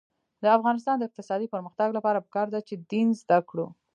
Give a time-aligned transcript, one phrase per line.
[0.43, 3.67] د افغانستان د اقتصادي پرمختګ لپاره پکار ده چې دین زده کړو.